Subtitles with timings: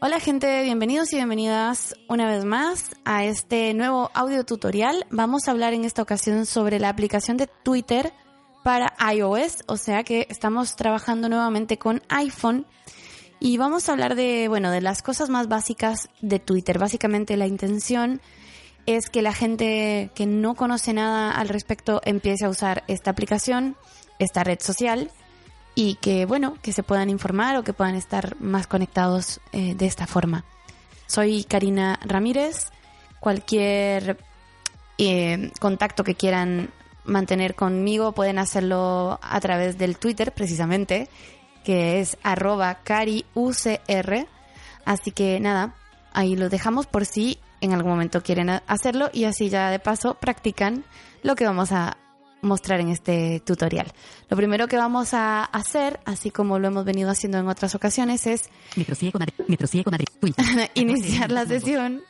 [0.00, 5.06] Hola gente, bienvenidos y bienvenidas una vez más a este nuevo audio tutorial.
[5.10, 8.12] Vamos a hablar en esta ocasión sobre la aplicación de Twitter
[8.62, 12.66] para iOS, o sea que estamos trabajando nuevamente con iPhone
[13.40, 16.78] y vamos a hablar de, bueno, de las cosas más básicas de Twitter.
[16.78, 18.20] Básicamente la intención
[18.86, 23.76] es que la gente que no conoce nada al respecto empiece a usar esta aplicación,
[24.18, 25.10] esta red social
[25.74, 29.86] y que, bueno, que se puedan informar o que puedan estar más conectados eh, de
[29.86, 30.44] esta forma.
[31.06, 32.70] Soy Karina Ramírez.
[33.18, 34.18] Cualquier
[34.98, 36.70] eh, contacto que quieran
[37.04, 41.08] mantener conmigo pueden hacerlo a través del Twitter, precisamente,
[41.64, 44.26] que es arroba cariucr.
[44.84, 45.74] Así que nada,
[46.12, 50.14] ahí lo dejamos por si en algún momento quieren hacerlo y así ya de paso
[50.14, 50.84] practican
[51.22, 51.98] lo que vamos a
[52.42, 53.92] mostrar en este tutorial.
[54.28, 58.26] Lo primero que vamos a hacer, así como lo hemos venido haciendo en otras ocasiones,
[58.26, 58.50] es
[60.74, 62.02] iniciar la sesión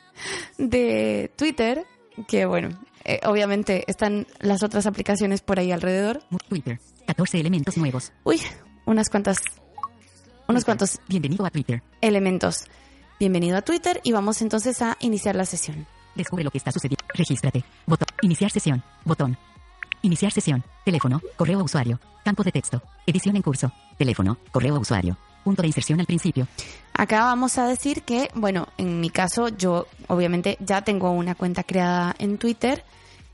[0.57, 1.85] de Twitter,
[2.27, 2.69] que bueno,
[3.03, 6.21] eh, obviamente están las otras aplicaciones por ahí alrededor.
[6.47, 8.11] Twitter, 14 elementos nuevos.
[8.23, 8.41] Uy,
[8.85, 9.37] unas cuantas,
[10.47, 11.81] unos cuantos Bienvenido a Twitter.
[12.01, 12.65] elementos.
[13.19, 15.85] Bienvenido a Twitter y vamos entonces a iniciar la sesión.
[16.15, 17.05] Descubre lo que está sucediendo.
[17.13, 17.63] Regístrate.
[17.85, 18.07] Botón.
[18.21, 18.83] Iniciar sesión.
[19.05, 19.37] Botón.
[20.03, 20.63] Iniciar sesión.
[20.83, 21.21] Teléfono.
[21.35, 21.99] Correo a usuario.
[22.23, 22.81] Campo de texto.
[23.05, 23.71] Edición en curso.
[23.97, 24.37] Teléfono.
[24.51, 25.17] Correo a usuario.
[25.43, 26.47] Punto de inserción al principio.
[26.93, 31.63] Acá vamos a decir que, bueno, en mi caso yo obviamente ya tengo una cuenta
[31.63, 32.83] creada en Twitter.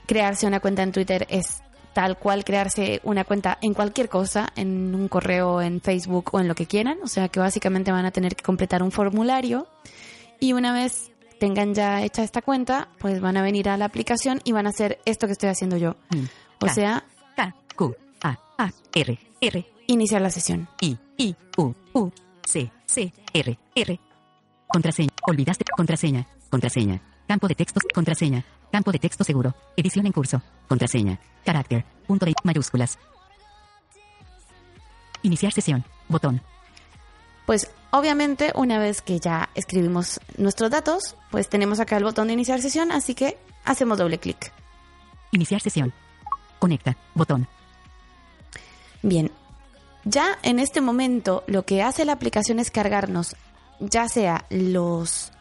[0.06, 1.62] Crearse una cuenta en Twitter es
[1.94, 6.48] tal cual crearse una cuenta en cualquier cosa, en un correo, en Facebook o en
[6.48, 6.98] lo que quieran.
[7.04, 9.68] O sea que básicamente van a tener que completar un formulario
[10.40, 14.42] y una vez tengan ya hecha esta cuenta, pues van a venir a la aplicación
[14.44, 15.96] y van a hacer esto que estoy haciendo yo.
[16.10, 16.26] Mm.
[16.60, 17.04] O sea,
[17.36, 20.68] K, Q, A, A, R, R, iniciar la sesión.
[20.82, 22.12] I, I, U, U,
[22.44, 24.00] C, C, R, R.
[24.68, 25.10] Contraseña.
[25.28, 25.64] Olvidaste.
[25.76, 26.28] Contraseña.
[26.50, 27.02] Contraseña.
[27.28, 27.84] Campo de textos.
[27.94, 28.44] Contraseña.
[28.72, 29.56] Campo de texto seguro.
[29.76, 30.42] Edición en curso.
[30.68, 31.20] Contraseña.
[31.46, 31.86] Carácter.
[32.06, 33.00] Punto de mayúsculas.
[35.24, 35.86] Iniciar sesión.
[36.10, 36.42] Botón.
[37.46, 42.34] Pues obviamente una vez que ya escribimos nuestros datos, pues tenemos acá el botón de
[42.34, 44.52] iniciar sesión, así que hacemos doble clic.
[45.32, 45.94] Iniciar sesión.
[46.60, 46.98] Conecta.
[47.14, 47.48] Botón.
[49.02, 49.32] Bien,
[50.04, 53.36] ya en este momento lo que hace la aplicación es cargarnos
[53.80, 55.32] ya sea los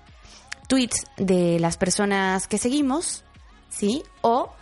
[0.69, 3.25] tweets de las personas que seguimos,
[3.69, 4.03] ¿sí?
[4.21, 4.53] O,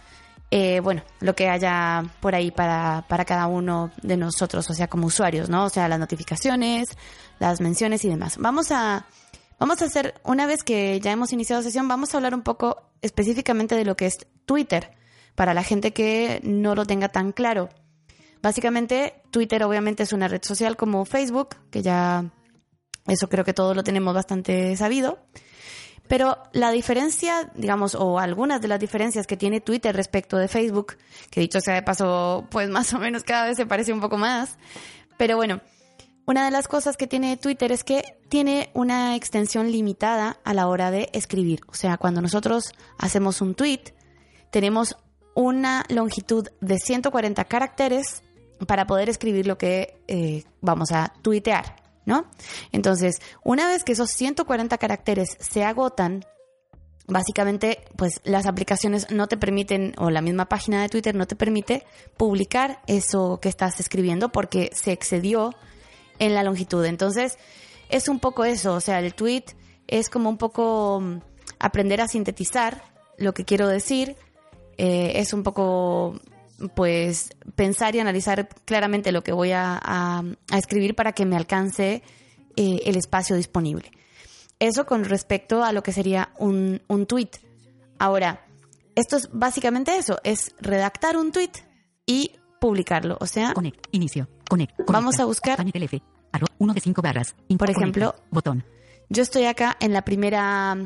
[0.50, 4.88] eh, bueno, lo que haya por ahí para, para cada uno de nosotros, o sea,
[4.88, 5.64] como usuarios, ¿no?
[5.64, 6.88] O sea, las notificaciones,
[7.38, 8.36] las menciones y demás.
[8.38, 9.06] Vamos a,
[9.58, 12.82] vamos a hacer, una vez que ya hemos iniciado sesión, vamos a hablar un poco
[13.02, 14.92] específicamente de lo que es Twitter,
[15.34, 17.68] para la gente que no lo tenga tan claro.
[18.42, 22.30] Básicamente, Twitter obviamente es una red social como Facebook, que ya
[23.06, 25.18] eso creo que todos lo tenemos bastante sabido.
[26.06, 30.98] Pero la diferencia, digamos, o algunas de las diferencias que tiene Twitter respecto de Facebook,
[31.30, 34.18] que dicho sea de paso, pues más o menos cada vez se parece un poco
[34.18, 34.58] más.
[35.16, 35.62] Pero bueno,
[36.26, 40.68] una de las cosas que tiene Twitter es que tiene una extensión limitada a la
[40.68, 41.60] hora de escribir.
[41.68, 43.94] O sea, cuando nosotros hacemos un tweet,
[44.50, 44.96] tenemos
[45.34, 48.22] una longitud de 140 caracteres
[48.66, 52.26] para poder escribir lo que eh, vamos a tuitear, ¿no?
[52.72, 56.24] Entonces, una vez que esos 140 caracteres se agotan,
[57.06, 61.36] básicamente, pues las aplicaciones no te permiten, o la misma página de Twitter no te
[61.36, 61.84] permite
[62.16, 65.54] publicar eso que estás escribiendo porque se excedió
[66.18, 66.84] en la longitud.
[66.84, 67.38] Entonces,
[67.88, 69.44] es un poco eso, o sea, el tweet
[69.86, 71.18] es como un poco mm,
[71.58, 72.82] aprender a sintetizar
[73.18, 74.16] lo que quiero decir,
[74.78, 76.18] eh, es un poco
[76.74, 81.36] pues pensar y analizar claramente lo que voy a, a- a escribir para que me
[81.36, 82.02] alcance
[82.56, 83.90] eh, el espacio disponible.
[84.60, 87.30] Eso con respecto a lo que sería un, un tweet.
[87.98, 88.46] Ahora,
[88.94, 91.50] esto es básicamente eso, es redactar un tweet
[92.06, 92.30] y
[92.60, 93.16] publicarlo.
[93.20, 93.52] O sea.
[93.90, 94.28] Inicio.
[94.48, 94.84] Conecta.
[94.86, 95.58] Vamos a buscar-.
[96.32, 96.46] Arro.
[96.58, 97.34] Uno de cinco barras.
[97.58, 98.28] Por ejemplo- Conecta.
[98.30, 98.64] Botón.
[99.08, 100.76] yo estoy acá en la primera,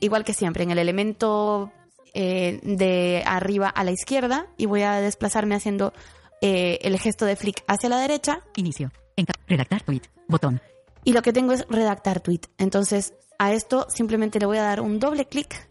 [0.00, 1.70] igual que siempre, en el elemento
[2.14, 5.92] eh, de arriba a la izquierda y voy a desplazarme haciendo
[6.40, 8.90] eh, el gesto de flick hacia la derecha Inicio.
[9.16, 10.02] Enca- redactar tweet.
[10.28, 10.60] Botón.
[11.04, 12.40] y lo que tengo es redactar tweet.
[12.58, 15.68] Entonces, a esto simplemente le voy a dar un doble clic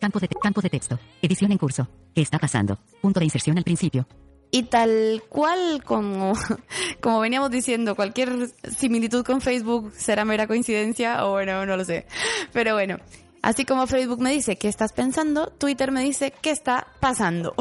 [0.00, 0.98] Campo de, campo de texto.
[1.22, 1.88] Edición en curso.
[2.14, 2.78] ¿Qué está pasando?
[3.00, 4.06] Punto de inserción al principio.
[4.50, 6.34] Y tal cual como,
[7.00, 12.06] como veníamos diciendo, cualquier similitud con Facebook será mera coincidencia o bueno, no lo sé.
[12.52, 12.98] Pero bueno,
[13.42, 17.54] así como Facebook me dice qué estás pensando, Twitter me dice qué está pasando.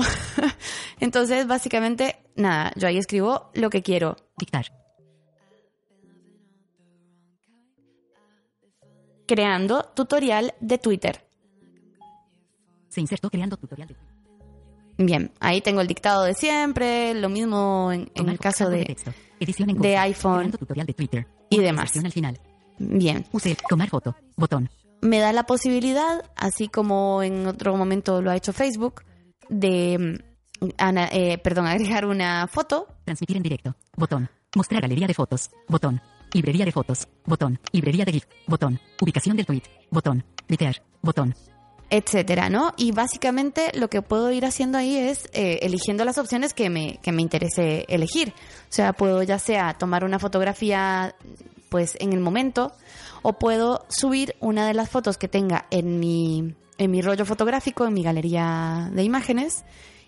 [0.99, 4.17] Entonces, básicamente, nada, yo ahí escribo lo que quiero.
[4.37, 4.67] Dictar.
[9.27, 11.23] creando tutorial de Twitter.
[12.87, 13.95] Se insertó creando tutorial de
[14.99, 18.83] Bien, ahí tengo el dictado de siempre, lo mismo en, el caso de...
[18.83, 19.13] texto.
[19.39, 20.01] Edición en de curso.
[20.01, 21.27] iPhone tutorial de Twitter.
[21.51, 21.95] y demás.
[21.95, 22.39] al final.
[22.79, 24.15] Bien, Use tomar foto.
[24.35, 24.67] Botón.
[25.01, 29.03] Me da la posibilidad, así como en otro momento lo ha hecho Facebook,
[29.49, 30.19] de,
[30.61, 33.75] mm, ana- eh, perdón, agregar una foto Transmitir en directo.
[33.95, 34.29] Botón.
[34.55, 35.49] Mostrar galería de fotos.
[35.67, 36.01] Botón.
[36.33, 37.07] Librería de fotos.
[37.25, 37.59] Botón.
[37.71, 38.25] Librería de GIF.
[38.47, 38.79] Botón.
[39.01, 39.61] Ubicación del tweet.
[39.91, 40.25] Botón.
[40.47, 40.81] Tuitear.
[41.01, 41.33] Botón.
[41.89, 42.73] etcétera, ¿no?
[42.75, 46.97] Y básicamente lo que puedo ir haciendo ahí es eh, eligiendo las opciones que me,
[47.01, 48.33] que me interese elegir.
[48.63, 51.15] O sea, puedo ya sea tomar una fotografía
[51.69, 52.71] pues en el momento
[53.21, 57.85] o puedo subir una de las fotos que tenga en mi, en mi rollo fotográfico,
[57.85, 59.63] en mi galería de imágenes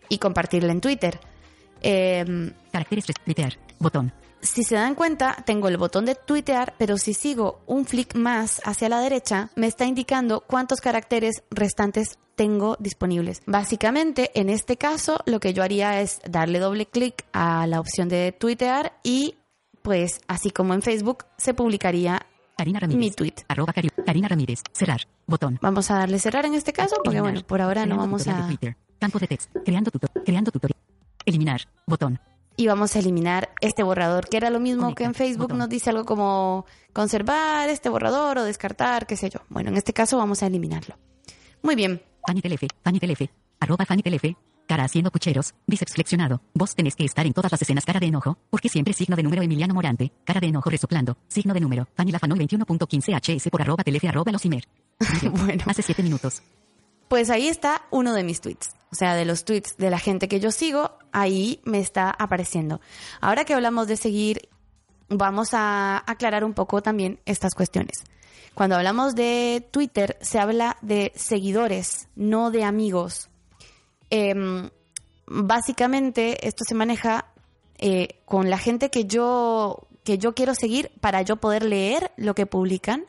[0.10, 1.20] y compartirla en Twitter.
[1.82, 3.08] Em, Caracteres.
[3.08, 3.54] res- Tuitear.
[3.80, 4.12] Botón.
[4.42, 8.62] si se dan cuenta, tengo el botón de tuitear, pero si sigo un flick más
[8.64, 13.42] hacia la derecha, me está indicando cuántos caracteres restantes tengo disponibles.
[13.46, 18.08] Básicamente, en este caso, lo que yo haría es darle doble clic a la opción
[18.08, 19.36] de tuitear y,
[19.82, 22.26] pues, así como en Facebook, se publicaría
[22.58, 23.00] Karina Ramírez.
[23.00, 23.34] mi tweet.
[23.48, 24.62] Arroba Cari- Karina Ramírez.
[24.74, 25.02] Cerrar.
[25.28, 25.60] Botón.
[25.62, 27.34] Vamos a darle cerrar en este caso, porque Eliminar.
[27.34, 28.48] bueno, por ahora no vamos de a...
[28.48, 28.76] Twitter.
[29.00, 29.60] Campo de texto.
[29.64, 30.24] Creando tutorial.
[30.26, 30.78] Creando tutorial.
[31.26, 31.62] Eliminar.
[31.86, 32.20] Botón.
[32.58, 35.60] y vamos a eliminar este borrador, que era lo mismo Conecta, que en Facebook botón.
[35.60, 39.40] nos dice algo como conservar este borrador o descartar, qué sé yo.
[39.48, 40.96] Bueno, en este caso vamos a eliminarlo.
[41.62, 42.68] Muy bien, Fanny Telefe.
[42.84, 43.30] Fanny Telefe.
[43.62, 44.36] Arroba Fanny Telefe.
[44.70, 45.56] Cara haciendo pucheros.
[45.66, 46.44] Bíceps flexionado.
[46.54, 48.38] Vos tenés que estar en todas las escenas cara de enojo.
[48.52, 50.12] Porque siempre signo de número Emiliano Morante.
[50.24, 51.18] Cara de enojo resoplando.
[51.28, 51.88] Signo de número.
[51.96, 54.68] Fanny Lafanoy 21.15 HS por arroba telefe arroba losimer.
[55.32, 55.64] Bueno.
[55.66, 56.44] Hace 7 minutos.
[57.08, 58.70] pues ahí está uno de mis tweets.
[58.92, 62.80] O sea, de los tweets de la gente que yo sigo, ahí me está apareciendo.
[63.22, 64.50] Ahora que hablamos de seguir,
[65.08, 68.04] vamos a aclarar un poco también estas cuestiones.
[68.54, 73.29] Cuando hablamos de Twitter, se habla de seguidores, no de amigos.
[74.10, 74.70] Em,
[75.28, 77.32] básicamente, esto se maneja
[77.78, 82.36] eh, con la gente que yo, que yo quiero seguir para yo poder leer lo
[82.36, 83.06] que publican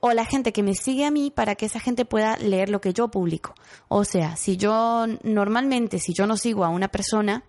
[0.00, 2.80] o la gente que me sigue a mí para que esa gente pueda leer lo
[2.80, 3.54] que yo publico.
[3.88, 7.44] O sea, si yo normalmente, si yo no sigo a una persona,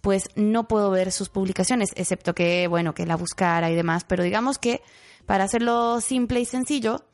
[0.00, 4.04] pues no puedo ver sus publicaciones, excepto que, bueno, que la buscara y demás.
[4.04, 4.82] Pero digamos que
[5.24, 7.04] para hacerlo simple y sencillo,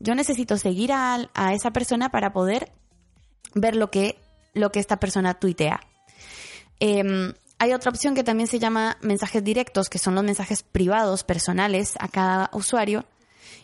[0.00, 2.72] yo necesito seguir a, a esa persona para poder
[3.54, 4.18] ver lo que,
[4.54, 5.80] lo que esta persona tuitea.
[6.78, 11.24] Em, hay otra opción que también se llama mensajes directos, que son los mensajes privados,
[11.24, 13.04] personales a cada usuario,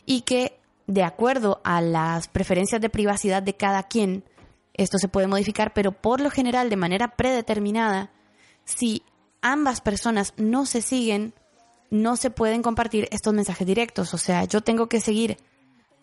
[0.04, 4.24] y que de acuerdo a las preferencias de privacidad de cada quien,
[4.74, 8.10] esto se puede modificar, pero por lo general, de manera predeterminada,
[8.64, 9.02] si
[9.40, 11.34] ambas personas no se siguen,
[11.90, 14.12] no se pueden compartir estos mensajes directos.
[14.12, 15.38] O sea, yo tengo que seguir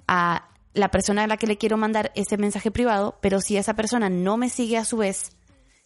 [0.07, 3.75] a la persona a la que le quiero mandar ese mensaje privado, pero si esa
[3.75, 5.31] persona no me sigue a su vez,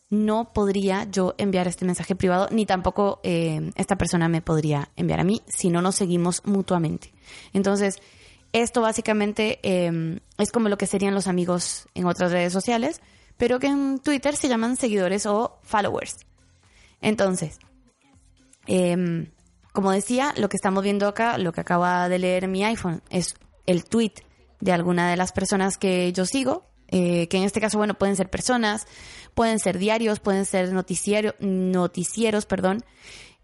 [0.09, 5.19] no podría yo enviar este mensaje privado, ni tampoco eh, esta persona me podría enviar
[5.19, 7.13] a mí si no nos seguimos mutuamente.
[7.51, 7.99] Entonces,
[8.53, 13.01] esto básicamente eh, es como lo que serían los amigos en otras redes sociales,
[13.35, 16.25] pero que en Twitter se llaman seguidores o followers.
[17.01, 17.59] Entonces,
[18.65, 19.29] eh,
[19.73, 23.35] como decía, lo que estamos viendo acá, lo que acaba de leer mi iPhone, es
[23.65, 24.13] el tweet
[24.59, 28.15] de alguna de las personas que yo sigo, eh, que en este caso, bueno, pueden
[28.15, 28.87] ser personas,
[29.33, 32.83] pueden ser diarios, pueden ser noticiero, noticieros, perdón.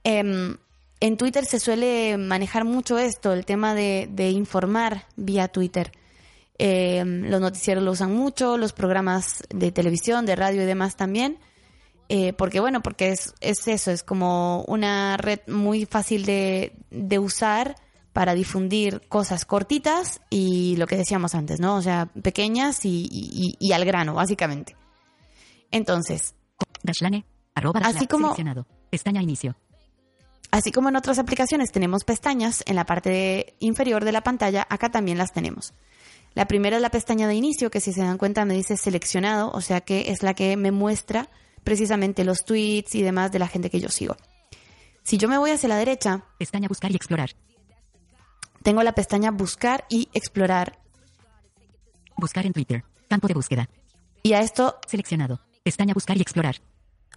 [0.04, 0.58] Em,
[1.00, 5.92] en Twitter se suele manejar mucho esto, el tema de, de informar vía Twitter.
[6.58, 11.40] Em, los noticieros lo usan mucho, los programas de televisión, de radio y demás también.
[12.10, 17.20] Eh, porque bueno, porque es, es eso, es como una red muy fácil de, de
[17.20, 17.76] usar
[18.14, 21.76] para difundir cosas cortitas y lo que decíamos antes, ¿no?
[21.76, 24.76] O sea, pequeñas y, y- y al grano, básicamente.
[25.72, 26.36] Entonces,
[26.84, 27.26] Dashlane.
[27.56, 28.66] Arroba Así como- Seleccionado.
[28.90, 29.56] Pestaña inicio.
[30.52, 34.68] así como en otras aplicaciones tenemos pestañas en la parte de- inferior de la pantalla,
[34.70, 35.74] acá también las tenemos.
[36.36, 39.50] La primera es la pestaña de inicio, que si se dan cuenta me dice seleccionado,
[39.52, 41.30] o sea que es la que me muestra
[41.64, 44.16] precisamente los tweets y demás de la gente que yo sigo.
[45.04, 47.32] Si yo me voy hacia la derecha, Pestaña buscar y explorar.
[48.64, 50.80] Tengo la pestaña buscar y explorar.
[52.18, 52.84] Buscar en Twitter.
[53.10, 53.70] Campo de búsqueda.
[54.24, 55.40] Y a esto, Seleccionado.
[55.64, 56.56] Pestaña buscar y explorar.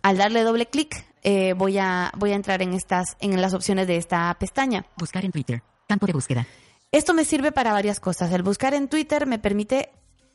[0.03, 3.87] al darle doble clic, eh, voy, a, voy a entrar en, estas, en las opciones
[3.87, 4.87] de esta pestaña.
[4.97, 5.63] Buscar en Twitter.
[5.89, 6.47] Campo de búsqueda.
[6.93, 8.33] Esto me sirve para varias cosas.
[8.33, 9.91] El buscar en Twitter me permite,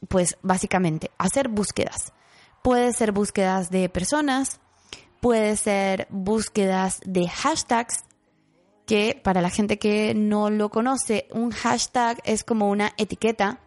[0.09, 2.11] pues básicamente, hacer búsquedas.
[2.61, 4.59] Puede ser búsquedas de personas,
[5.21, 8.03] puede ser búsquedas de hashtags,
[8.91, 13.61] que para la gente que no lo conoce, un hashtag es como una etiqueta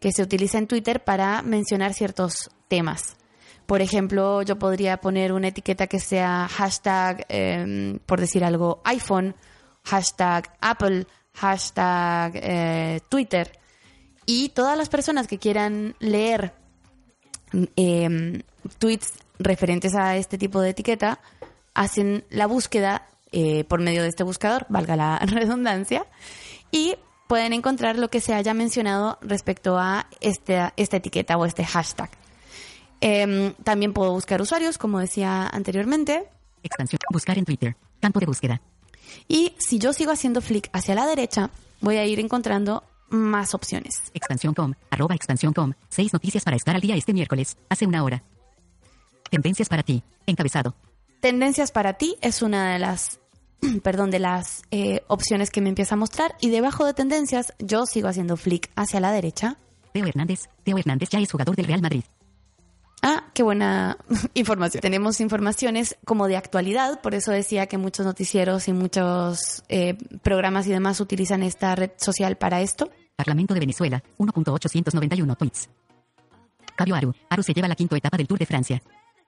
[0.00, 3.16] que se utiliza en Twitter para mencionar ciertos temas.
[3.64, 9.34] Por ejemplo, yo podría poner una etiqueta que sea hashtag, em, por decir algo, iPhone,
[9.82, 13.58] hashtag Apple, hashtag eh, Twitter.
[14.26, 16.52] Y todas las personas que quieran leer
[17.76, 18.42] em,
[18.76, 21.18] tweets referentes a este tipo de etiqueta
[21.72, 26.06] hacen la búsqueda eh, por medio de este buscador, valga la redundancia,
[26.70, 31.64] y pueden encontrar lo que se haya mencionado respecto a esta, esta etiqueta o este
[31.64, 32.10] hashtag.
[33.00, 36.28] Em, también puedo buscar usuarios, como decía anteriormente.
[36.62, 36.98] Expansión.
[37.12, 37.76] Buscar en Twitter.
[38.00, 38.60] Campo de búsqueda.
[39.28, 44.10] Y si yo sigo haciendo flick hacia la derecha, voy a ir encontrando más opciones.
[44.14, 44.74] Expansión.com.
[44.90, 45.72] Arroba expansión.com.
[45.88, 47.56] Seis noticias para estar al día este miércoles.
[47.68, 48.22] Hace una hora.
[49.30, 50.02] Tendencias para ti.
[50.26, 50.74] Encabezado.
[51.20, 53.20] Tendencias para ti es una de las,
[53.82, 56.36] perdón, de las eh, opciones que me empieza a mostrar.
[56.40, 59.58] Y debajo de tendencias, yo sigo haciendo flick hacia la derecha.
[59.92, 60.48] Teo Hernández.
[60.62, 62.04] Teo Hernández ya es jugador del Real Madrid.
[63.02, 63.98] Ah, qué buena
[64.34, 64.80] información.
[64.80, 70.66] Tenemos informaciones como de actualidad, por eso decía que muchos noticieros y muchos eh, programas
[70.66, 72.90] y demás utilizan esta red social para esto.
[73.16, 74.02] Parlamento de Venezuela.
[74.18, 75.68] 1.891 tweets.
[76.76, 77.14] Fabio Aru.
[77.30, 78.82] Aru se lleva la quinta etapa del Tour de Francia.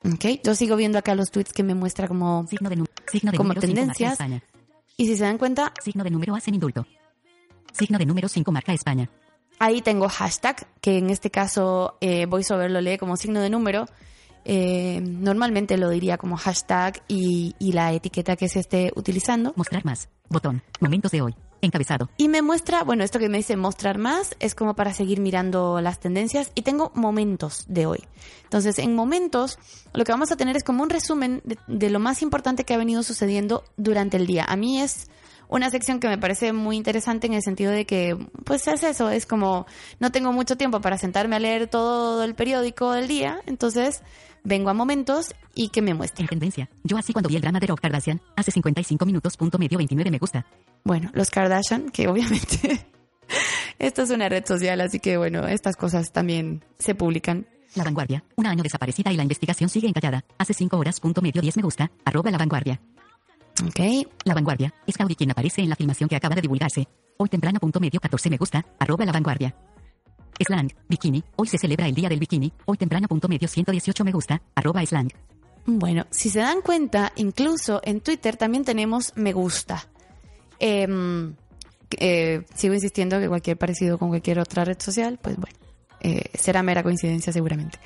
[0.04, 3.36] Ok, yo sigo viendo acá los tweets que me muestra como, Signo de, signo de
[3.36, 4.12] como número cinco, marca tendencias.
[4.12, 4.42] España.
[4.96, 6.86] Y si se dan cuenta, Signo de número hacen indulto.
[7.72, 9.08] Signo de número 5 marca España.
[9.58, 13.86] ahí tengo hashtag, que en este caso eh, VoiceOver lo lee como signo de número.
[14.44, 19.52] Eh, normalmente lo diría como hashtag y, y la etiqueta que se esté utilizando.
[19.56, 20.08] Mostrar más.
[20.28, 20.62] Botón.
[20.80, 21.34] Momentos de hoy.
[21.60, 22.08] Encabezado.
[22.16, 25.80] Y me muestra, bueno, esto que me dice mostrar más es como para seguir mirando
[25.80, 28.04] las tendencias y tengo momentos de hoy.
[28.44, 29.58] Entonces, en momentos,
[29.92, 32.74] lo que vamos a tener es como un resumen de, de lo más importante que
[32.74, 34.44] ha venido sucediendo durante el día.
[34.46, 35.08] A mí es
[35.48, 39.10] una sección que me parece muy interesante en el sentido de que, pues es eso,
[39.10, 39.66] es como
[39.98, 44.02] no tengo mucho tiempo para sentarme a leer todo el periódico del día, entonces
[44.48, 46.22] vengo a momentos y que me muestre.
[46.22, 46.68] En tendencia.
[46.82, 48.20] Yo así cuando vi el drama de Rob Kardashian.
[48.34, 49.36] Hace 55 minutos.
[49.36, 50.46] Punto medio 29 me gusta.
[50.84, 52.86] Bueno, los Kardashian, que obviamente
[53.78, 57.46] esto es una red social, así que bueno, estas cosas también se publican.
[57.74, 58.24] La vanguardia.
[58.36, 60.24] Un año desaparecida y la investigación sigue encallada.
[60.38, 60.98] Hace 5 horas.
[61.00, 61.90] Punto medio 10 me gusta.
[62.04, 62.80] Arroba la vanguardia.
[63.66, 64.72] Ok, La vanguardia.
[64.86, 66.88] Es Gaudi quien aparece en la filmación que acaba de divulgarse.
[67.18, 67.60] Hoy temprano.
[67.60, 68.64] Punto medio 14 me gusta.
[68.78, 69.54] Arroba la vanguardia.
[70.44, 70.72] Slang.
[70.88, 71.22] Bikini.
[71.36, 72.52] Hoy se celebra el día del bikini.
[72.66, 73.08] Hoy temprano.
[73.08, 74.40] Punto medio 118 me gusta.
[74.54, 75.10] Arroba slang.
[75.66, 79.86] Bueno, si se dan cuenta, incluso en Twitter también tenemos me gusta.
[80.58, 81.34] Em,
[81.98, 85.56] eh, sigo insistiendo que cualquier parecido con cualquier otra red social, pues bueno,
[86.00, 87.78] eh, será mera coincidencia seguramente.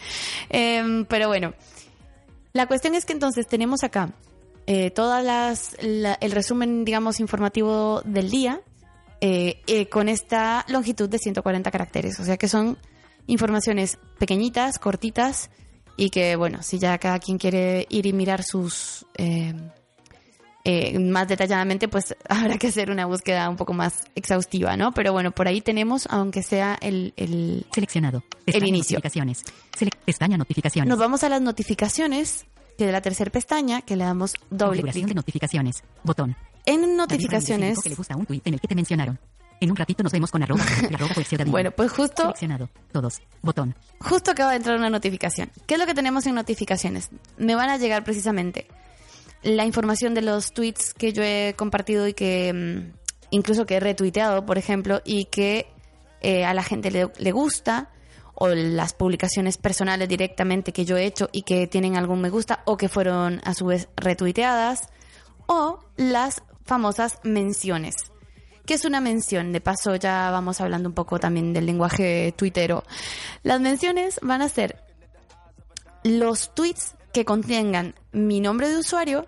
[0.49, 1.55] Em, pero bueno,
[2.53, 4.11] la cuestión es que entonces tenemos acá
[4.67, 8.61] eh, todas las la- el resumen, digamos, informativo del día
[9.25, 12.77] eh, eh, con esta longitud de 140 caracteres, o sea que son
[13.27, 15.49] informaciones pequeñitas, cortitas
[15.97, 19.55] y que bueno, si ya cada quien quiere ir y mirar sus eh,
[20.65, 24.93] eh, más detalladamente, pues habrá que hacer una búsqueda un poco más exhaustiva, ¿no?
[24.93, 28.23] Pero bueno, por ahí tenemos, aunque sea el, el- Seleccionado.
[28.45, 28.97] Pestaña inicio.
[28.97, 29.45] Notificaciones.
[30.05, 30.89] Pestaña notificaciones.
[30.89, 32.47] nos vamos a las notificaciones
[32.79, 35.17] que de la tercera pestaña, que le damos doble Configuración de clic.
[35.17, 35.85] notificaciones.
[36.05, 36.37] Botón.
[36.67, 39.19] En notificaciones, que le gusta un tuit en el que te mencionaron.
[39.61, 40.65] En un ratito nos vemos con arroba,
[41.47, 42.69] bueno, pues justo Seleccionado.
[42.91, 43.23] Todos.
[43.43, 43.77] Botón.
[44.01, 45.53] Justo acaba de entrar una notificación.
[45.67, 47.11] ¿Qué es lo que tenemos en notificaciones?
[47.37, 48.67] Me van a llegar precisamente
[49.45, 52.93] la información de los tweets que yo he compartido y que mm,
[53.31, 55.69] incluso que he retuiteado, por ejemplo, y que
[56.23, 57.91] eh, a la gente le, le gusta,
[58.35, 62.63] o las publicaciones personales directamente que yo he hecho y que tienen algún me gusta,
[62.65, 64.89] o que fueron a su vez retuiteadas,
[65.47, 67.95] o las famosas menciones.
[68.67, 69.53] ¿Qué es una mención?
[69.53, 72.85] De paso ya vamos hablando un poco también del lenguaje tuitero.
[73.43, 74.83] Las menciones van a ser
[76.05, 79.27] los tweets que contengan mi nombre de usuario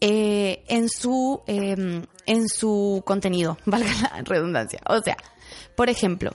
[0.00, 4.80] eh, en su eh, en su contenido, valga la redundancia.
[4.88, 5.16] O sea,
[5.76, 6.32] por ejemplo,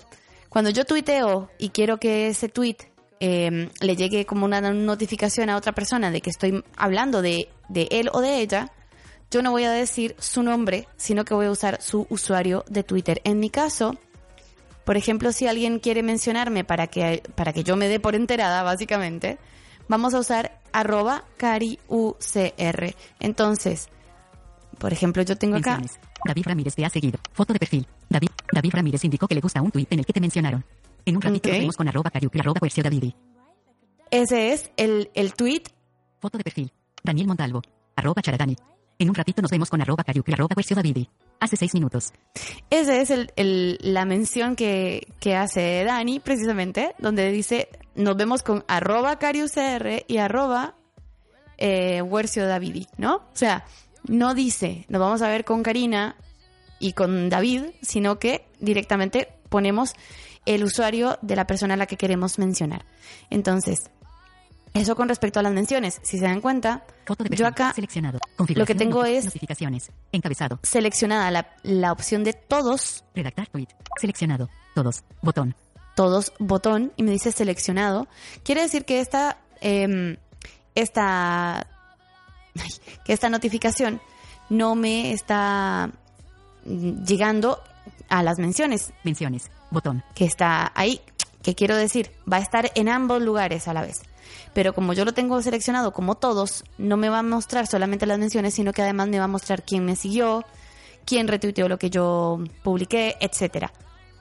[0.50, 2.78] cuando yo tuiteo y quiero que ese tweet
[3.20, 7.88] eh, le llegue como una notificación a otra persona de que estoy hablando de, de
[7.92, 8.72] él o de ella,
[9.32, 12.84] yo no voy a decir su nombre, sino que voy a usar su usuario de
[12.84, 13.22] Twitter.
[13.24, 13.98] En mi caso,
[14.86, 18.64] por ejemplo, si alguien quiere mencionarme para que, para que yo me dé por enterada,
[18.64, 19.38] básicamente,
[19.88, 22.96] vamos a usar arroba cariucr.
[23.20, 23.90] Entonces,
[24.78, 25.82] por ejemplo, yo tengo acá...
[26.26, 27.20] David Ramírez te ha seguido.
[27.32, 27.88] Foto de perfil.
[28.10, 30.66] David, David Ramírez indicó que le gusta un tuit en el que te mencionaron.
[31.06, 31.54] En un ratito Ok.
[31.54, 33.14] nos vemos con arroba cariuki, arroba Coercio David.
[34.12, 35.64] Ese es el, el tweet
[36.20, 36.74] Foto de perfil.
[37.04, 37.62] Daniel Montalvo.
[37.96, 38.58] Arroba Charadani.
[39.00, 40.54] En un ratito nos vemos con arroba cariuque, arroba.
[41.40, 42.12] Hace seis minutos.
[42.70, 50.04] Esa es la mención que, hace Dani, precisamente, donde dice, nos vemos con arroba cariucr
[50.06, 50.76] y arroba
[51.58, 52.04] eh,
[52.36, 53.16] Davidi, ¿no?
[53.16, 53.64] O sea,
[54.04, 56.18] no dice, nos vamos a ver con Karina
[56.78, 59.94] y con David, sino que directamente ponemos
[60.46, 62.86] el usuario de la persona a la que queremos mencionar.
[63.30, 63.92] Entonces,
[64.74, 66.00] eso con respecto a las menciones.
[66.04, 66.84] Si se dan cuenta,
[67.18, 68.20] de yo acá Seleccionado.
[68.56, 69.92] Lo que tengo es- Notificaciones.
[70.12, 70.60] Encabezado.
[70.64, 73.68] seleccionada la, la opción de todos, Redactar tweet.
[74.00, 74.50] Seleccionado.
[74.76, 75.04] Todos.
[75.22, 75.56] Botón.
[75.96, 78.08] todos, botón, y me dice seleccionado.
[78.44, 80.16] Quiere decir que esta, em,
[80.76, 82.70] esta, ay,
[83.04, 84.00] que esta notificación
[84.50, 85.92] no me está
[86.66, 87.62] llegando
[88.10, 89.50] a las menciones Menciones.
[89.72, 90.04] Botón.
[90.16, 91.02] que está ahí.
[91.42, 92.12] que quiero decir?
[92.32, 94.02] Va a estar en ambos lugares a la vez.
[94.54, 98.20] Pero como yo lo tengo seleccionado como todos, no me va a mostrar solamente las
[98.20, 100.46] menciones, sino que además me va a mostrar quién me siguió,
[101.06, 103.72] quién retuiteó lo que yo publiqué, etcétera.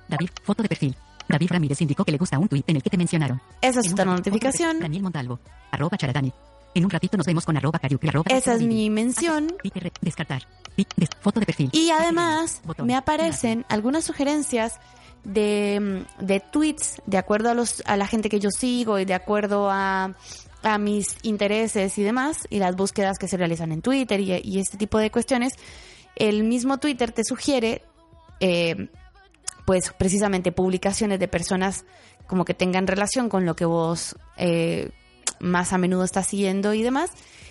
[0.09, 0.31] David.
[0.43, 0.97] Foto de perfil.
[1.29, 3.41] David Ramírez indicó que le gusta un tweet en el que te mencionaron.
[3.61, 4.81] Esa es otra notificación.
[4.81, 5.39] Daniel Montalvo.
[5.71, 6.33] Arroba Charadani.
[6.75, 9.53] En un ratito nos vemos con arroba cariuque, arroba Esa es mi mención.
[10.01, 10.47] Descartar.
[11.21, 11.71] Foto de perfil.
[11.73, 14.79] Y además me aparecen algunas sugerencias
[15.29, 19.13] de, de tweets de acuerdo a los a la gente que yo sigo y de
[19.15, 20.15] acuerdo a,
[20.63, 24.59] a mis intereses y demás y las búsquedas que se realizan en Twitter y, y
[24.59, 25.53] este tipo de cuestiones.
[26.17, 27.83] El mismo Twitter te sugiere
[28.41, 28.89] eh,
[29.67, 31.85] pues precisamente publicaciones de personas
[32.27, 34.91] como que tengan relación con lo que vos eh,
[35.41, 37.11] más a menudo estás siguiendo y demás.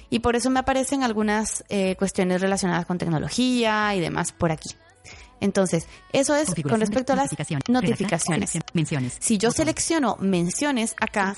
[0.10, 4.70] Y por eso me aparecen algunas eh, cuestiones relacionadas con tecnología y demás por aquí.
[5.40, 7.30] Entonces, eso es con respecto a las
[7.68, 8.58] notificaciones.
[8.74, 9.18] Menciones.
[9.20, 11.36] Si yo selecciono menciones acá.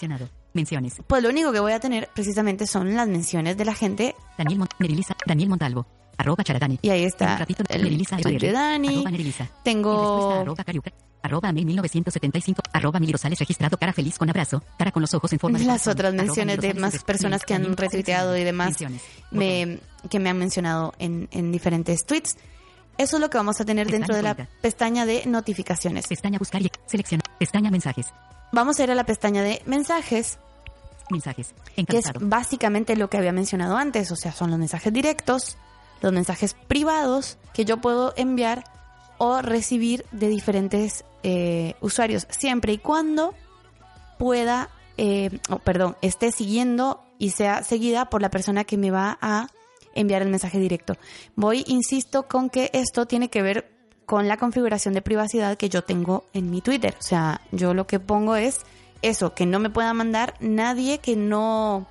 [0.51, 0.95] Menciones.
[1.05, 4.15] pues lo único que voy a tener precisamente son las menciones de la gente.
[4.37, 5.85] Daniel, Nerilisa, Daniel Montalvo.
[6.17, 6.79] Arroba Charadani.
[6.81, 8.51] Y ahí está un ratito, el Nerilisa tweet de.
[8.51, 8.89] Dani.
[8.89, 9.47] Arroba Nerilisa.
[9.63, 10.91] Tengo arroba Cariuca.
[11.21, 12.61] Arroba Mil 1975.
[12.73, 14.61] Arroba Mil Rosales registrado cara feliz con abrazo.
[14.77, 17.75] Cara con los ojos en forma de las otras menciones de más personas que han
[17.75, 18.75] retuiteado y demás
[19.31, 22.35] me, que me han mencionado en, en diferentes tweets.
[22.99, 24.53] Eso es lo que vamos a tener Pestaña dentro de la cuenta.
[24.61, 26.05] pestaña de notificaciones.
[26.05, 27.23] Pestaña buscar y selecciona.
[27.39, 28.07] Pestaña mensajes.
[28.51, 30.37] Vamos a ir a la pestaña de mensajes,
[31.09, 31.55] Mensajes.
[31.87, 35.57] que es básicamente lo que había mencionado antes, o sea, son los mensajes directos,
[36.01, 38.63] los mensajes privados que yo puedo enviar
[39.17, 43.33] o recibir de diferentes eh, usuarios, siempre y cuando
[44.17, 49.17] pueda, eh, oh, perdón, esté siguiendo y sea seguida por la persona que me va
[49.21, 49.47] a
[49.95, 50.95] enviar el mensaje directo.
[51.35, 53.71] Voy, insisto, con que esto tiene que ver
[54.05, 56.95] con la configuración de privacidad que yo tengo en mi Twitter.
[56.99, 58.61] O sea, yo lo que pongo es
[59.01, 61.87] eso, que no me pueda mandar nadie que no,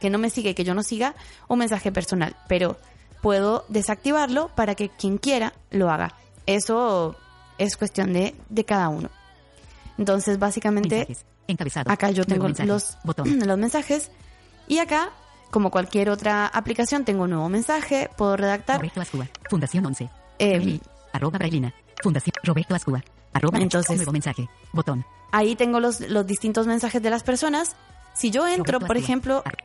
[0.00, 1.14] que no me siga y que yo no siga
[1.48, 2.36] un mensaje personal.
[2.46, 2.76] Pero
[3.22, 6.14] puedo desactivarlo para que quien quiera lo haga.
[6.46, 7.16] Eso
[7.58, 9.10] es cuestión de, de cada uno.
[9.98, 11.24] Entonces, básicamente, Mensajes.
[11.48, 11.90] Encabezado.
[11.90, 12.66] acá yo tengo mensaje.
[12.66, 13.38] los, Botón.
[13.46, 14.10] los mensajes
[14.68, 15.10] y acá,
[15.52, 18.78] como cualquier otra aplicación, tengo un nuevo mensaje, puedo redactar.
[18.78, 19.28] Roberto Ascua.
[19.48, 20.08] Fundación 11.
[20.40, 20.80] eh, Braille.
[21.12, 21.72] Arroba Brailina.
[22.02, 23.04] Fundación Roberto Ascua.
[23.32, 24.48] Arroba Entonces- Nuevo mensaje.
[24.72, 25.04] Botón.
[25.30, 27.76] ahí tengo los, los distintos mensajes de las personas.
[28.14, 29.04] Si yo entro, Roberto por Ascua.
[29.04, 29.56] ejemplo, Ar-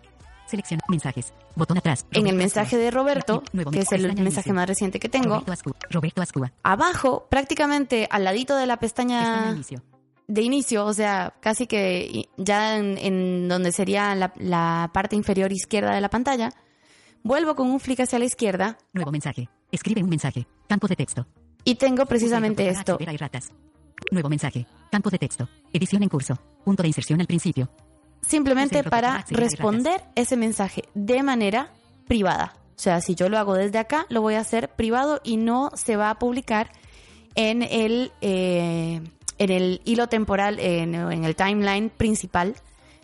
[0.47, 1.33] Selecciona mensajes.
[1.55, 2.05] Botón atrás.
[2.11, 5.29] en el Roberto mensaje de Roberto, Nuevo que es el mensaje más reciente que tengo,
[5.35, 5.73] Roberto Ascua.
[5.89, 6.51] Roberto Ascua.
[6.63, 9.81] abajo, prácticamente al ladito de la Pestaña pestaña inicio.
[10.27, 15.51] De inicio, o sea, casi que ya en, en donde sería la, la parte inferior
[15.51, 16.51] izquierda de la pantalla,
[17.23, 19.49] vuelvo con un flick hacia la izquierda Nuevo mensaje.
[19.71, 20.47] Escribe un mensaje.
[20.67, 21.25] Campo de texto.
[21.63, 22.97] y tengo precisamente esto.
[24.11, 24.65] Nuevo mensaje.
[24.91, 25.49] Campo de texto.
[25.73, 26.37] Edición en curso.
[26.63, 27.69] Punto de inserción al principio.
[28.21, 31.73] simplemente para responder ese mensaje de manera
[32.07, 32.53] privada.
[32.75, 35.71] O sea, si yo lo hago desde acá, lo voy a hacer privado y no
[35.73, 36.71] se va a publicar
[37.35, 39.01] en el, eh,
[39.37, 42.55] en el hilo temporal, en, en el timeline principal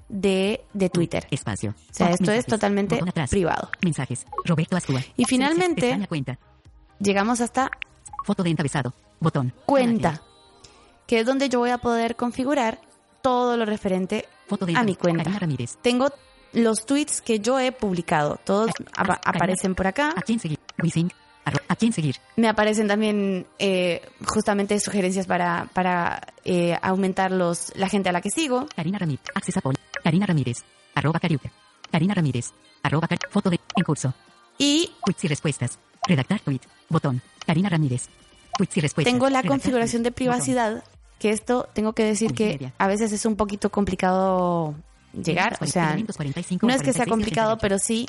[0.09, 1.27] de, de Twitter.
[1.31, 1.71] Espacio.
[1.71, 3.69] O sea, esto es totalmente privado.
[3.81, 4.25] Mensajes.
[4.45, 5.01] Roberto Ascua.
[5.17, 6.39] Y finalmente- cuenta.
[6.99, 7.69] Llegamos hasta
[8.25, 8.93] Foto de encabezado.
[9.19, 9.53] Botón.
[9.65, 10.21] cuenta,
[11.07, 12.79] que es donde yo voy a poder configurar
[13.21, 15.31] todo lo referente Foto de a mi cuenta.
[15.81, 16.09] Tengo
[16.53, 18.39] los tweets que yo he publicado.
[18.43, 20.13] Todos Karina- aparecen por acá.
[20.15, 20.59] ¿A quién seguir?
[21.67, 22.15] ¿A quién seguir?
[22.37, 28.21] Me aparecen también eh, justamente sugerencias para, para eh, aumentar los, la gente a la
[28.21, 28.67] que sigo.
[28.75, 29.23] Karina Ramírez.
[29.35, 29.75] Access a poll.
[30.03, 30.57] Karina Ramírez.
[30.95, 31.51] Arroba Cariuca.
[31.91, 32.51] Karina Ramírez.
[32.81, 33.59] Arroba Car- Foto de.
[33.75, 34.13] En curso.
[34.57, 35.79] Y Tweets y respuestas.
[36.07, 36.61] Redactar tweet.
[36.89, 37.21] Botón.
[37.45, 38.07] Karina Ramírez.
[38.57, 39.11] Tweets y respuestas.
[39.11, 40.27] tengo la Redactar configuración de tweet.
[40.27, 40.39] Botón.
[40.45, 40.83] privacidad,
[41.19, 44.75] que esto tengo que decir que a veces es un poquito complicado
[45.13, 45.57] llegar.
[45.61, 47.61] O sea, Elementos 45 no es que sea 46, complicado, 88.
[47.61, 48.05] pero sí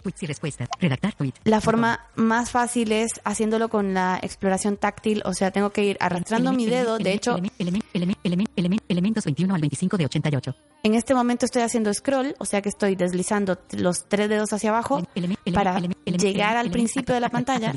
[1.44, 5.22] la forma más fácil es haciéndolo con la exploración táctil.
[5.24, 6.98] O sea, tengo que ir arrastrando mi dedo.
[6.98, 10.54] De hecho, elemen- elemen- elemen- elemen- elemen- elementos 21 al 25 de 88.
[10.82, 14.70] en este momento estoy haciendo scroll, o sea que estoy deslizando los tres dedos hacia
[14.70, 15.02] abajo
[15.52, 17.72] para llegar al principio de la pantalla.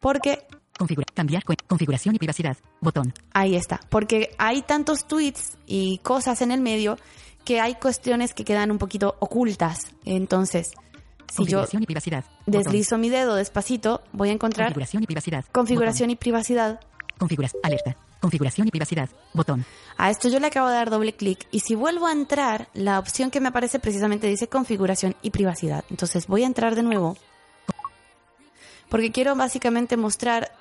[0.00, 0.46] Porque
[0.78, 2.56] Configura- cambiar configuración y privacidad.
[2.80, 3.12] Botón.
[3.34, 6.96] Ahí está, porque hay tantos tweets y cosas en el medio
[7.44, 9.86] que hay cuestiones que quedan un poquito ocultas.
[10.04, 10.72] Entonces,
[11.32, 12.24] si yo configuración y privacidad.
[12.46, 12.62] Botón.
[12.62, 15.44] deslizo mi dedo despacito, voy a encontrar Configuración y privacidad.
[15.52, 16.80] configuración y privacidad.
[17.18, 17.60] Configuración.
[17.62, 17.96] Alerta.
[18.20, 19.08] Configuración y privacidad.
[19.32, 19.64] Botón.
[19.96, 22.98] A esto yo le acabo de dar doble clic y si vuelvo a entrar, la
[22.98, 25.84] opción que me aparece precisamente dice configuración y privacidad.
[25.90, 27.16] Entonces voy a entrar de nuevo
[28.88, 30.52] porque quiero básicamente mostrar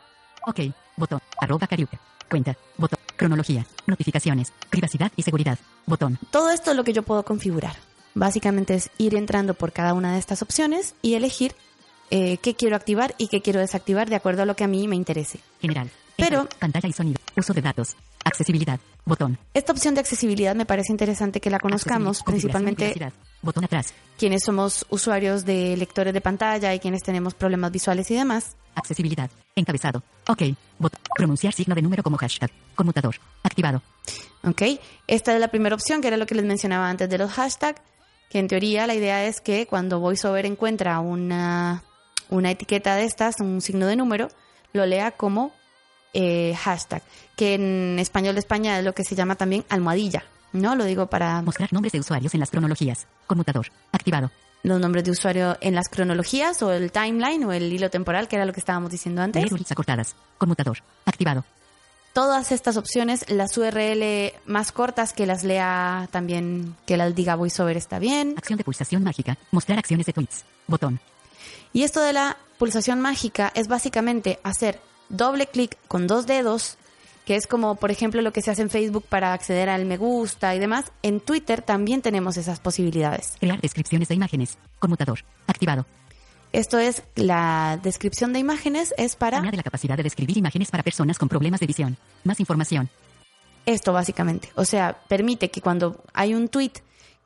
[0.45, 0.61] Ok.
[0.95, 1.19] Botón.
[1.41, 1.99] Arroba Cariuca.
[2.29, 2.55] Cuenta.
[2.77, 2.99] Botón.
[3.17, 3.65] Cronología.
[3.87, 4.53] Notificaciones.
[4.69, 5.59] Privacidad y seguridad.
[5.89, 6.17] Botón.
[6.31, 7.75] todo esto lo que yo puedo configurar.
[8.15, 11.55] Básicamente es ir entrando por cada una de estas opciones y elegir
[12.11, 14.87] eh, qué quiero activar y qué quiero desactivar de acuerdo a lo que a mí
[14.87, 15.39] me interese.
[15.61, 15.89] General.
[16.17, 17.19] Pero- Pantalla y sonido.
[17.37, 17.95] Uso de datos.
[18.23, 18.79] Accesibilidad.
[19.05, 19.37] Botón.
[19.53, 22.93] Esta opción de accesibilidad me parece interesante que la conozcamos, principalmente.
[23.41, 23.93] Botón atrás.
[24.17, 28.57] quienes somos usuarios de lectores de pantalla y quienes tenemos problemas visuales y demás.
[28.75, 29.29] Accesibilidad.
[29.55, 30.03] Encabezado.
[30.27, 30.43] Ok.
[30.77, 30.99] Botón.
[31.15, 32.51] Pronunciar signo de número como hashtag.
[32.75, 33.15] Conmutador.
[33.43, 33.81] Activado.
[34.43, 34.61] ¿Ok?
[35.07, 37.81] Esta es la primera opción, que era lo que les mencionaba antes de los hashtags,
[38.29, 41.83] que en teoría la idea es que cuando VoiceOver encuentra una,
[42.29, 44.29] una etiqueta de estas, un signo de número,
[44.71, 45.51] lo lea como
[46.13, 47.01] eh, hashtag,
[47.35, 50.75] que en español de España es lo que se llama también almohadilla, ¿no?
[50.75, 53.07] Lo digo para Mostrar nombres de usuarios en las cronologías.
[53.27, 53.67] Conmutador.
[53.91, 54.31] Activado.
[54.63, 58.35] los nombres de usuario en las cronologías o el timeline o el hilo temporal, que
[58.35, 59.45] era lo que estábamos diciendo antes.
[59.71, 60.15] Acortadas.
[60.37, 60.79] Conmutador.
[61.05, 61.45] Activado.
[62.13, 67.77] Todas estas opciones, las URL más cortas que las lea también, que las diga VoiceOver
[67.77, 68.33] está bien.
[68.35, 69.37] Acción de pulsación mágica.
[69.51, 70.43] Mostrar acciones de tweets.
[70.67, 70.99] Botón.
[71.71, 76.77] Y esto de la pulsación mágica es básicamente hacer doble clic con dos dedos,
[77.25, 79.97] que es como por ejemplo lo que se hace en Facebook para acceder al me
[79.97, 80.91] gusta y demás.
[81.03, 83.33] En Twitter también tenemos esas posibilidades.
[83.39, 84.57] Crear descripciones de imágenes.
[84.79, 85.19] Conmutador.
[85.47, 85.85] Activado.
[86.51, 91.19] Esto es la descripción de imágenes, es para la capacidad de describir imágenes para personas
[91.19, 91.97] con problemas de visión.
[92.23, 92.89] Más información.
[93.67, 94.49] esto básicamente.
[94.55, 96.73] O sea, permite que cuando hay un tweet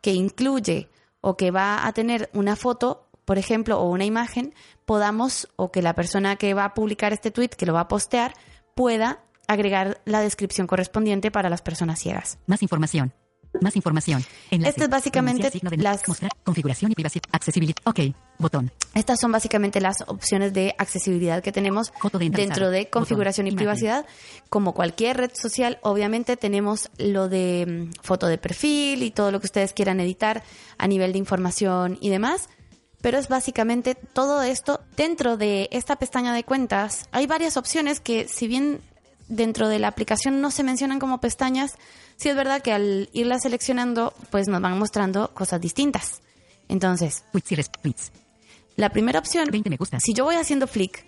[0.02, 0.90] que incluye
[1.22, 4.54] o que va a tener una foto, por ejemplo, o una imagen,
[4.86, 7.88] podamos, o que la persona que va a publicar este tweet, que lo va a
[7.88, 8.34] postear,
[8.76, 12.38] pueda agregar la descripción correspondiente para las personas ciegas.
[12.48, 13.14] Más información.
[13.62, 14.24] Más información.
[14.50, 14.70] Enlace.
[14.72, 16.32] Este es básicamente de las- Mostrar.
[16.44, 17.24] Configuración y privacidad.
[17.32, 17.76] Accesibilidad.
[17.84, 18.00] Ok.
[18.40, 18.72] Botón.
[18.96, 22.92] Estas son básicamente las opciones de accesibilidad que tenemos de dentro de Botón.
[22.92, 24.08] configuración y privacidad.
[24.50, 29.40] Como cualquier red social, obviamente tenemos lo de mm, foto de perfil y todo lo
[29.40, 30.42] que ustedes quieran editar
[30.80, 32.50] a nivel de información y demás.
[33.04, 37.10] Pero es básicamente todo esto dentro de esta pestaña de cuentas.
[37.12, 38.80] Hay varias opciones que si bien
[39.28, 41.76] dentro de la aplicación no se mencionan como pestañas,
[42.16, 46.22] sí es verdad que al irlas seleccionando pues nos van mostrando cosas distintas.
[46.70, 47.26] Entonces,
[48.78, 50.00] la primera opción, 20 me gusta.
[50.00, 51.06] si yo voy haciendo flick,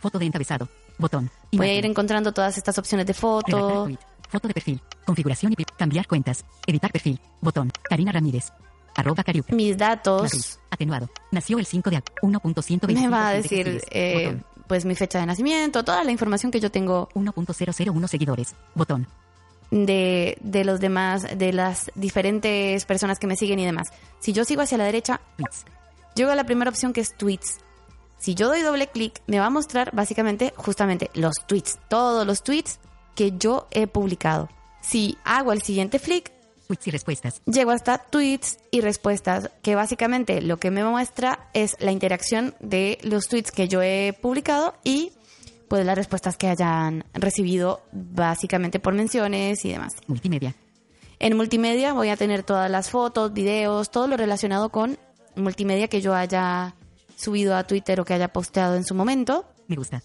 [0.00, 0.68] Foto de encabezado.
[0.96, 1.30] Botón.
[1.52, 3.90] voy a ir encontrando todas estas opciones de foto.
[4.30, 4.80] Foto de perfil.
[5.04, 6.46] Configuración y cambiar cuentas.
[6.66, 7.20] Editar perfil.
[7.42, 7.70] Botón.
[7.90, 8.52] Karina Ramírez.
[8.96, 9.22] Arroba.
[9.50, 10.58] Mis datos.
[10.70, 11.08] Atenuado.
[11.30, 12.86] Nació el 5 de 1.125.
[12.94, 16.60] me va a de decir eh, pues mi fecha de nacimiento, toda la información que
[16.60, 18.54] yo tengo 1.001 seguidores.
[18.74, 19.06] Botón.
[19.70, 23.88] de, de los demás, de las diferentes personas que me siguen y demás.
[24.18, 25.64] Si yo sigo hacia la derecha, Tweets.
[26.14, 27.58] llego a la primera opción que es tweets.
[28.18, 32.42] Si yo doy doble clic, me va a mostrar básicamente justamente los tweets, todos los
[32.42, 32.78] tweets
[33.14, 34.48] que yo he publicado.
[34.80, 36.32] Si hago el siguiente flick,
[36.66, 37.42] Tweets y respuestas.
[37.46, 42.98] llego hasta tweets y respuestas, que básicamente lo que me muestra es la interacción de
[43.02, 45.12] los tweets que yo he publicado y
[45.68, 49.94] pues las respuestas que hayan recibido básicamente por menciones y demás.
[50.06, 50.54] Multimedia.
[51.18, 54.98] En multimedia voy a tener todas las fotos, videos, todo lo relacionado con
[55.34, 56.74] multimedia que yo haya
[57.16, 59.46] subido a Twitter o que haya posteado en su momento.
[59.68, 60.02] Me gusta.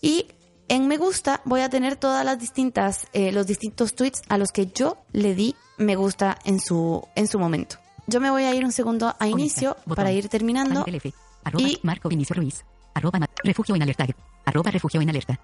[0.00, 0.28] Y
[0.68, 4.52] en me gusta voy a tener todas las distintas, eh, los distintos tweets a los
[4.52, 7.76] que yo le di me gusta en su, en su momento.
[8.06, 9.94] Yo me voy a ir un segundo a inicio Botón.
[9.96, 10.80] para ir terminando.
[10.80, 11.12] Panel F.
[11.44, 12.64] Arroba Y- Marco Vinicio Ruiz.
[12.94, 14.06] Arroba refugio en alerta.
[14.44, 15.38] Arroba refugio en alerta.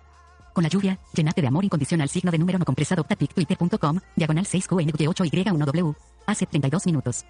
[0.53, 5.97] Con la lluvia, llenate de amor incondicional signo de número no compresado twitter.com, diagonal 6QNY8Y1W.
[6.27, 7.25] Hace 32 minutos.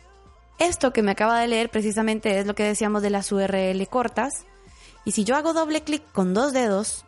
[0.58, 4.44] Esto que me acaba de leer precisamente es lo que decíamos de las URL cortas.
[5.04, 7.04] Y si yo hago doble clic con dos dedos,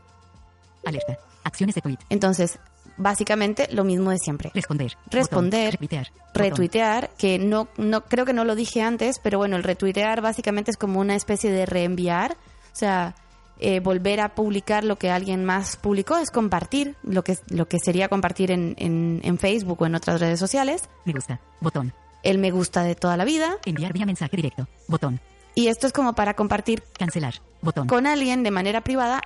[0.85, 1.19] Alerta.
[1.43, 1.99] Acciones de tweet.
[2.11, 2.59] entonces
[3.01, 4.51] básicamente lo mismo de siempre.
[4.55, 4.97] Responder.
[5.11, 5.81] Responder, Botón.
[5.81, 6.07] Retuitear.
[6.35, 10.71] Retuitear, que no, no creo que no lo dije antes, pero bueno, el retuitear básicamente
[10.71, 12.37] es como una especie de reenviar,
[12.73, 13.15] o sea,
[13.59, 17.79] eh, volver a publicar lo que alguien más publicó, es compartir, lo que, lo que
[17.79, 21.41] sería compartir en, en, en Facebook o en otras redes sociales, Me gusta.
[21.61, 21.93] Botón.
[22.23, 24.67] el me gusta de toda la vida, Enviar vía mensaje directo.
[24.89, 25.21] Botón.
[25.55, 27.35] y esto es como para compartir Cancelar.
[27.61, 27.87] Botón.
[27.87, 29.23] con alguien de manera privada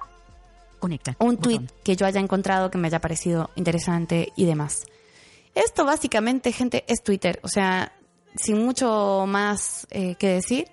[0.84, 1.16] Conecta.
[1.18, 4.82] un tweet que yo haya encontrado que me haya parecido interesante y demás.
[5.54, 7.40] Esto básicamente, gente, es Twitter.
[7.42, 7.92] O sea,
[8.36, 10.68] sin mucho más eh, que decir,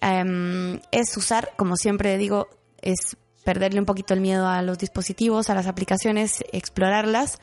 [0.00, 2.48] em, es usar, como siempre digo,
[2.82, 7.38] es perderle un poquito el miedo a los dispositivos, a las aplicaciones, explorarlas.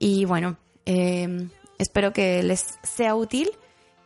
[0.00, 3.52] Y bueno, em, espero que les sea útil.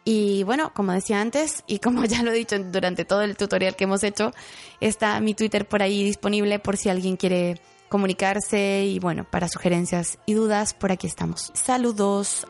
[0.04, 3.76] Y bueno, como decía antes, y como ya lo he dicho durante todo el tutorial
[3.76, 4.32] que hemos hecho,
[4.80, 10.18] está mi Twitter por ahí disponible por si alguien quiere comunicarse y bueno, para sugerencias
[10.24, 11.52] y dudas, por aquí estamos.
[11.54, 12.46] Saludos.